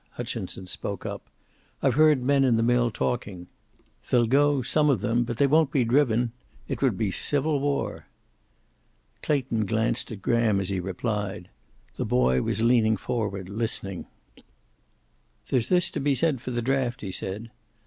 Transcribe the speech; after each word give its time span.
Hutchinson 0.13 0.65
spoke 0.65 1.05
up. 1.05 1.29
"I've 1.83 1.93
heard 1.93 2.23
men 2.23 2.43
in 2.43 2.57
the 2.57 2.63
mill 2.63 2.89
talking. 2.89 3.45
They'll 4.09 4.25
go, 4.25 4.63
some 4.63 4.89
of 4.89 5.01
them, 5.01 5.23
but 5.25 5.37
they 5.37 5.45
won't 5.45 5.71
be 5.71 5.83
driven. 5.83 6.31
It 6.67 6.81
would 6.81 6.97
be 6.97 7.11
civil 7.11 7.59
war." 7.59 8.07
Clayton 9.21 9.67
glanced 9.67 10.11
at 10.11 10.23
Graham 10.23 10.59
as 10.59 10.69
he 10.69 10.79
replied. 10.79 11.49
The 11.97 12.05
boy 12.05 12.41
was 12.41 12.63
leaning 12.63 12.97
forward, 12.97 13.47
listening. 13.47 14.07
"There's 15.49 15.69
this 15.69 15.91
to 15.91 15.99
be 15.99 16.15
said 16.15 16.41
for 16.41 16.49
the 16.49 16.63
draft," 16.63 17.01
he 17.01 17.11
said. 17.11 17.51